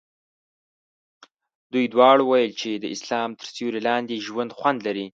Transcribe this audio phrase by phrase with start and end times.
[1.71, 5.05] دوی دواړو ویل چې د اسلام تر سیوري لاندې ژوند خوند لري.